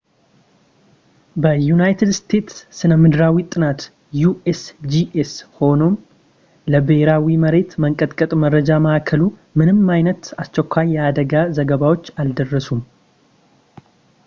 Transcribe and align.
ለዩናይትድ 1.43 2.11
ስቴትስ 2.19 2.55
ስነምድራዊ 2.77 3.35
ጥናት 3.53 3.81
usgs 4.29 5.33
ሆነም 5.57 5.93
ለብሄራዊ 6.75 7.27
የመሬት 7.35 7.73
መንቀጥቀጥ 7.85 8.31
መረጃ 8.45 8.69
ማዕከሉ 8.85 9.21
ምንም 9.61 9.87
አይነት 9.97 10.23
አስቸኳይ 10.43 10.89
የአደጋ 10.95 11.33
ዘገባዎች 11.59 12.09
አልደረሱም 12.23 12.81